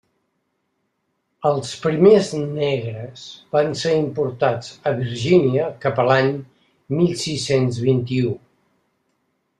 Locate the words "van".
3.57-3.69